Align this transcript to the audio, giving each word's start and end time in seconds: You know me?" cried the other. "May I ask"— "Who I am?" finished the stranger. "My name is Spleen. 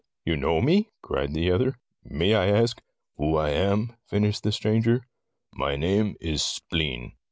You 0.25 0.35
know 0.35 0.61
me?" 0.61 0.89
cried 1.03 1.31
the 1.35 1.51
other. 1.51 1.77
"May 2.03 2.33
I 2.33 2.47
ask"— 2.47 2.81
"Who 3.17 3.37
I 3.37 3.51
am?" 3.51 3.95
finished 4.07 4.41
the 4.41 4.51
stranger. 4.51 5.03
"My 5.53 5.75
name 5.75 6.15
is 6.19 6.41
Spleen. 6.41 7.13